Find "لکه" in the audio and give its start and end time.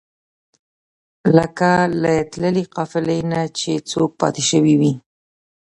1.37-1.71